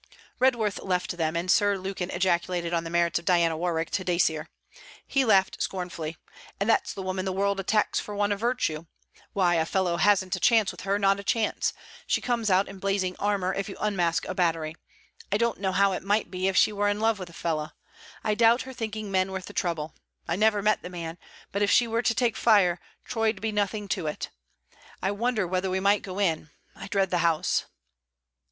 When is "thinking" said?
18.73-19.11